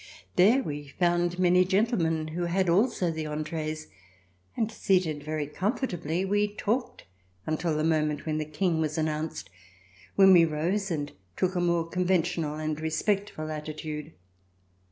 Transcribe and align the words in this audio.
There 0.35 0.63
we 0.63 0.87
found 0.87 1.37
many 1.37 1.63
gentlemen 1.63 2.29
who 2.29 2.45
had 2.45 2.67
also 2.69 3.11
the 3.11 3.27
entrees, 3.27 3.85
and, 4.57 4.71
seated 4.71 5.21
very 5.21 5.45
comfortably, 5.45 6.25
we 6.25 6.55
talked 6.55 7.03
until 7.45 7.77
the 7.77 7.83
moment 7.83 8.25
when 8.25 8.39
the 8.39 8.45
King 8.45 8.81
was 8.81 8.97
announced, 8.97 9.51
when 10.15 10.33
we 10.33 10.43
rose 10.43 10.89
and 10.89 11.11
took 11.37 11.53
a 11.53 11.61
more 11.61 11.87
conventional 11.87 12.55
and 12.55 12.79
respectful 12.81 13.51
attitude. 13.51 14.13